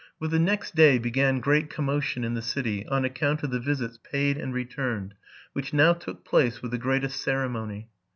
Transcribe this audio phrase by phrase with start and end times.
[0.19, 3.99] With the next day began great commotion in the city, on account of the visits
[3.99, 5.13] paid and returned,
[5.53, 7.89] which now took place with the greatest ceremony.